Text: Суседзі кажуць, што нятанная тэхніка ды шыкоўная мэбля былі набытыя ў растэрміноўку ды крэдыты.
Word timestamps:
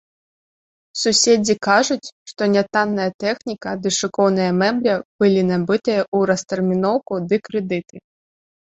Суседзі 1.01 1.55
кажуць, 1.67 2.07
што 2.31 2.41
нятанная 2.55 3.07
тэхніка 3.25 3.77
ды 3.85 3.89
шыкоўная 4.01 4.51
мэбля 4.63 4.93
былі 5.19 5.41
набытыя 5.55 6.01
ў 6.15 6.35
растэрміноўку 6.35 7.13
ды 7.29 7.35
крэдыты. 7.49 7.95